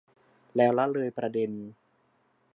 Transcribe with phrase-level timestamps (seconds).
[0.55, 1.51] แล้วละเลยประเด็น